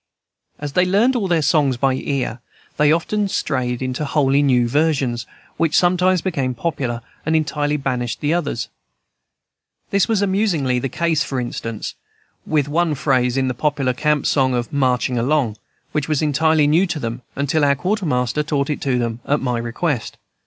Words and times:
As 0.57 0.73
they 0.73 0.83
learned 0.83 1.15
all 1.15 1.27
their 1.27 1.43
songs 1.43 1.77
by 1.77 1.93
ear, 1.93 2.41
they 2.77 2.91
often 2.91 3.27
strayed 3.27 3.83
into 3.83 4.03
wholly 4.03 4.41
new 4.41 4.67
versions, 4.67 5.27
which 5.57 5.77
sometimes 5.77 6.23
became 6.23 6.55
popular, 6.55 7.03
and 7.23 7.35
entirely 7.35 7.77
banished 7.77 8.19
the 8.19 8.33
others. 8.33 8.67
This 9.91 10.07
was 10.07 10.23
amusingly 10.23 10.79
the 10.79 10.89
case, 10.89 11.23
for 11.23 11.39
instance, 11.39 11.93
with 12.47 12.67
one 12.67 12.95
phrase 12.95 13.37
in 13.37 13.47
the 13.47 13.53
popular 13.53 13.93
camp 13.93 14.25
song 14.25 14.55
of 14.55 14.73
"Marching 14.73 15.19
Along," 15.19 15.55
which 15.91 16.09
was 16.09 16.23
entirely 16.23 16.65
new 16.65 16.87
to 16.87 16.99
them 16.99 17.21
until 17.35 17.63
our 17.63 17.75
quartermaster 17.75 18.41
taught 18.41 18.71
it 18.71 18.81
to 18.81 18.97
them, 18.97 19.19
at 19.27 19.39
my 19.39 19.59
request. 19.59 20.17